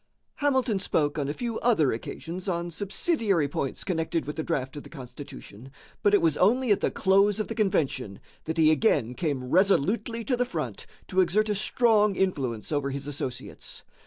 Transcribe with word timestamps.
Hamilton 0.37 0.79
spoke 0.79 1.19
on 1.19 1.27
a 1.29 1.33
few 1.35 1.59
other 1.59 1.93
occasions 1.93 2.49
on 2.49 2.71
subsidiary 2.71 3.47
points 3.47 3.83
connected 3.83 4.25
with 4.25 4.35
the 4.35 4.41
draft 4.41 4.75
of 4.75 4.81
the 4.81 4.89
Constitution, 4.89 5.69
but 6.01 6.15
it 6.15 6.23
was 6.23 6.37
only 6.37 6.71
at 6.71 6.81
the 6.81 6.89
close 6.89 7.39
of 7.39 7.49
the 7.49 7.53
convention 7.53 8.19
that 8.45 8.57
he 8.57 8.71
again 8.71 9.13
came 9.13 9.51
resolutely 9.51 10.23
to 10.23 10.35
the 10.35 10.43
front 10.43 10.87
to 11.07 11.21
exert 11.21 11.49
a 11.49 11.53
strong 11.53 12.15
influence 12.15 12.71
over 12.71 12.89
his 12.89 13.05
associates. 13.05 13.83